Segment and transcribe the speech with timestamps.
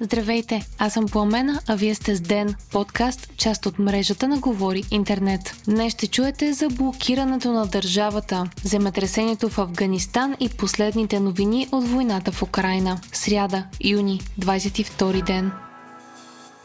[0.00, 4.82] Здравейте, аз съм Пламена, а вие сте с Ден, подкаст, част от мрежата на Говори
[4.90, 5.62] Интернет.
[5.68, 12.32] Днес ще чуете за блокирането на държавата, земетресението в Афганистан и последните новини от войната
[12.32, 13.00] в Украина.
[13.12, 15.52] Сряда, юни, 22 ден.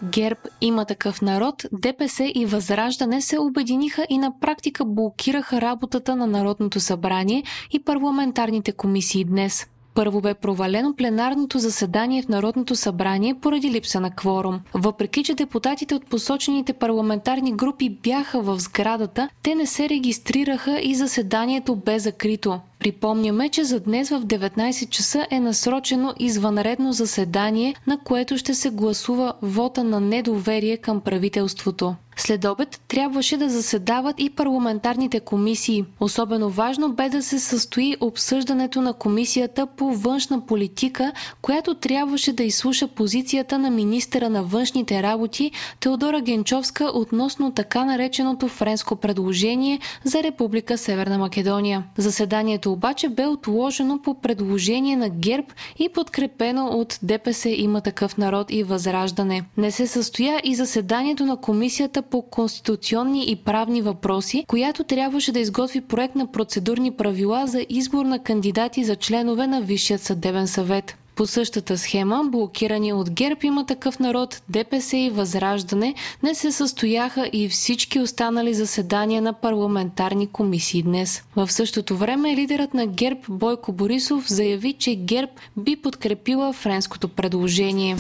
[0.04, 6.28] ГЕРБ има такъв народ, ДПС и Възраждане се обединиха и на практика блокираха работата на
[6.28, 9.68] Народното събрание и парламентарните комисии днес.
[9.94, 14.60] Първо бе провалено пленарното заседание в Народното събрание поради липса на кворум.
[14.74, 20.96] Въпреки, че депутатите от посочените парламентарни групи бяха в сградата, те не се регистрираха и
[20.96, 22.60] заседанието бе закрито.
[22.80, 28.70] Припомняме, че за днес в 19 часа е насрочено извънредно заседание, на което ще се
[28.70, 31.96] гласува вота на недоверие към правителството.
[32.18, 35.86] След обед трябваше да заседават и парламентарните комисии.
[36.00, 42.44] Особено важно бе да се състои обсъждането на комисията по външна политика, която трябваше да
[42.44, 50.24] изслуша позицията на министъра на външните работи Теодора Генчовска относно така нареченото френско предложение за
[50.24, 51.84] Република Северна Македония.
[51.98, 55.48] Заседанието обаче бе отложено по предложение на ГЕРБ
[55.80, 59.44] и подкрепено от ДПС има такъв народ и възраждане.
[59.58, 65.40] Не се състоя и заседанието на комисията по конституционни и правни въпроси, която трябваше да
[65.40, 70.98] изготви проект на процедурни правила за избор на кандидати за членове на Висшият съдебен съвет.
[71.16, 77.30] По същата схема, блокирани от ГЕРБ има такъв народ, ДПС и Възраждане не се състояха
[77.34, 81.24] и всички останали заседания на парламентарни комисии днес.
[81.36, 87.98] В същото време лидерът на ГЕРБ Бойко Борисов заяви, че ГЕРБ би подкрепила френското предложение.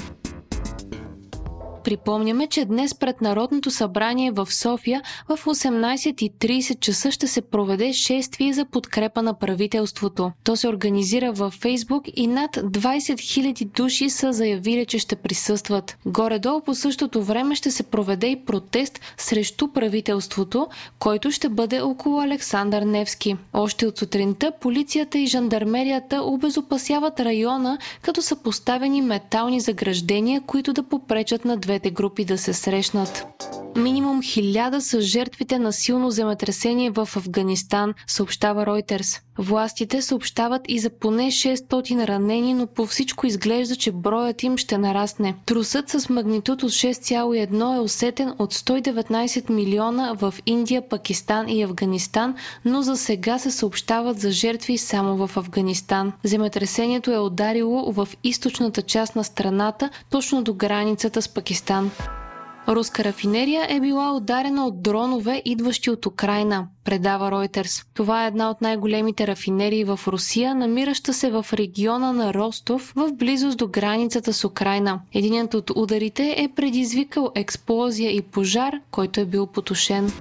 [1.83, 8.53] Припомняме, че днес пред Народното събрание в София в 18.30 часа ще се проведе шествие
[8.53, 10.31] за подкрепа на правителството.
[10.43, 15.97] То се организира във Фейсбук и над 20 000 души са заявили, че ще присъстват.
[16.05, 20.67] Горе-долу по същото време ще се проведе и протест срещу правителството,
[20.99, 23.35] който ще бъде около Александър Невски.
[23.53, 30.83] Още от сутринта полицията и жандармерията обезопасяват района, като са поставени метални заграждения, които да
[30.83, 33.25] попречат на две двете групи да се срещнат.
[33.75, 39.21] Минимум хиляда са жертвите на силно земетресение в Афганистан, съобщава Reuters.
[39.37, 44.77] Властите съобщават и за поне 600 ранени, но по всичко изглежда, че броят им ще
[44.77, 45.35] нарасне.
[45.45, 52.35] Трусът с магнитуд от 6,1 е усетен от 119 милиона в Индия, Пакистан и Афганистан,
[52.65, 56.13] но за сега се съобщават за жертви само в Афганистан.
[56.23, 61.91] Земетресението е ударило в източната част на страната, точно до границата с Пакистан.
[62.67, 67.85] Руска рафинерия е била ударена от дронове, идващи от Украина, предава Reuters.
[67.93, 73.13] Това е една от най-големите рафинерии в Русия, намираща се в региона на Ростов, в
[73.13, 75.01] близост до границата с Украина.
[75.13, 80.11] Единият от ударите е предизвикал експлозия и пожар, който е бил потушен.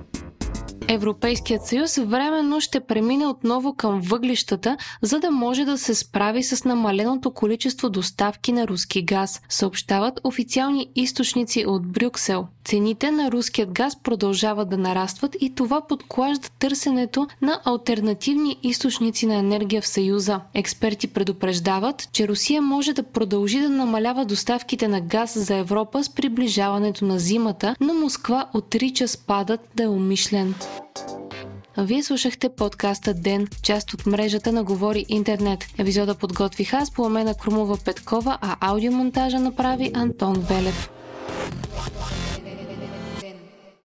[0.92, 6.64] Европейският съюз временно ще премине отново към въглищата, за да може да се справи с
[6.64, 12.46] намаленото количество доставки на руски газ, съобщават официални източници от Брюксел.
[12.64, 19.34] Цените на руският газ продължават да нарастват и това подклажда търсенето на альтернативни източници на
[19.34, 20.40] енергия в Съюза.
[20.54, 26.10] Експерти предупреждават, че Русия може да продължи да намалява доставките на газ за Европа с
[26.10, 30.54] приближаването на зимата, но Москва отрича спадът да е умишлен.
[31.78, 35.64] Вие слушахте подкаста Ден, част от мрежата на Говори Интернет.
[35.78, 40.90] Епизода подготвих аз, Пламена Крумова Петкова, а аудиомонтажа направи Антон Велев.